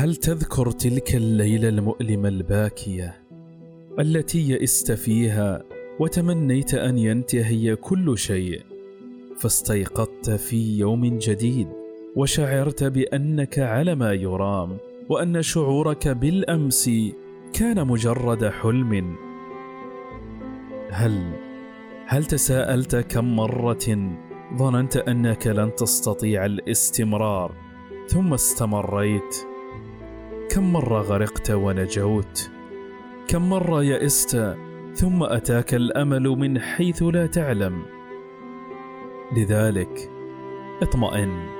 هل 0.00 0.16
تذكر 0.16 0.70
تلك 0.70 1.14
الليلة 1.14 1.68
المؤلمة 1.68 2.28
الباكية 2.28 3.22
التي 3.98 4.50
يئست 4.50 4.92
فيها 4.92 5.62
وتمنيت 5.98 6.74
أن 6.74 6.98
ينتهي 6.98 7.76
كل 7.76 8.18
شيء؟ 8.18 8.62
فاستيقظت 9.38 10.30
في 10.30 10.78
يوم 10.78 11.18
جديد 11.18 11.68
وشعرت 12.16 12.84
بأنك 12.84 13.58
على 13.58 13.94
ما 13.94 14.12
يرام 14.12 14.76
وأن 15.08 15.42
شعورك 15.42 16.08
بالأمس 16.08 16.90
كان 17.52 17.86
مجرد 17.86 18.44
حلم. 18.44 19.16
هل 20.90 21.32
هل 22.06 22.24
تساءلت 22.24 22.96
كم 22.96 23.36
مرة 23.36 24.16
ظننت 24.56 24.96
أنك 24.96 25.46
لن 25.46 25.74
تستطيع 25.74 26.46
الاستمرار 26.46 27.54
ثم 28.08 28.34
استمريت؟ 28.34 29.49
كم 30.50 30.72
مرة 30.72 31.00
غرقت 31.00 31.50
ونجوت؟ 31.50 32.50
كم 33.28 33.50
مرة 33.50 33.84
يئست 33.84 34.56
ثم 34.94 35.22
أتاك 35.22 35.74
الأمل 35.74 36.22
من 36.22 36.60
حيث 36.60 37.02
لا 37.02 37.26
تعلم؟ 37.26 37.82
لذلك 39.36 40.10
اطمئن. 40.82 41.59